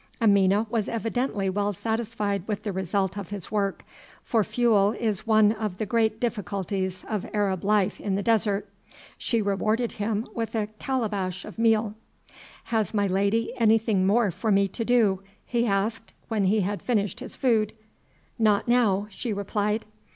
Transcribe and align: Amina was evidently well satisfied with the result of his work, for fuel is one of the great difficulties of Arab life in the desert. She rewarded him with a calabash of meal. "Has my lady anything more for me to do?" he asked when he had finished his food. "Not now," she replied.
Amina 0.19 0.65
was 0.71 0.89
evidently 0.89 1.47
well 1.47 1.73
satisfied 1.73 2.41
with 2.47 2.63
the 2.63 2.71
result 2.71 3.19
of 3.19 3.29
his 3.29 3.51
work, 3.51 3.85
for 4.23 4.43
fuel 4.43 4.93
is 4.93 5.27
one 5.27 5.51
of 5.51 5.77
the 5.77 5.85
great 5.85 6.19
difficulties 6.19 7.05
of 7.07 7.29
Arab 7.35 7.63
life 7.63 7.99
in 8.01 8.15
the 8.15 8.23
desert. 8.23 8.67
She 9.19 9.43
rewarded 9.43 9.91
him 9.91 10.27
with 10.33 10.55
a 10.55 10.69
calabash 10.79 11.45
of 11.45 11.59
meal. 11.59 11.93
"Has 12.73 12.95
my 12.95 13.05
lady 13.05 13.53
anything 13.59 14.07
more 14.07 14.31
for 14.31 14.51
me 14.51 14.67
to 14.69 14.83
do?" 14.83 15.21
he 15.45 15.67
asked 15.67 16.13
when 16.29 16.45
he 16.45 16.61
had 16.61 16.81
finished 16.81 17.19
his 17.19 17.35
food. 17.35 17.71
"Not 18.39 18.67
now," 18.67 19.05
she 19.11 19.31
replied. 19.31 19.85